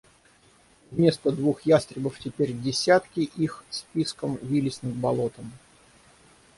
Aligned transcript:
Вместо 0.89 1.29
двух 1.31 1.61
ястребов 1.61 2.17
теперь 2.17 2.57
десятки 2.59 3.19
их 3.19 3.63
с 3.69 3.83
писком 3.93 4.39
вились 4.41 4.81
над 4.81 4.95
болотом. 4.95 5.51